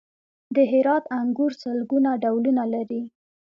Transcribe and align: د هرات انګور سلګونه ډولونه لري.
د 0.55 0.57
هرات 0.71 1.05
انګور 1.19 1.51
سلګونه 1.63 2.09
ډولونه 2.23 2.63
لري. 2.73 3.03